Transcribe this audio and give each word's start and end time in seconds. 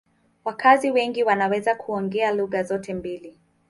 Wakazi 0.45 0.91
wengi 0.91 1.23
wanaweza 1.23 1.75
kuongea 1.75 2.31
lugha 2.31 2.63
zote 2.63 2.93
mbili. 2.93 3.37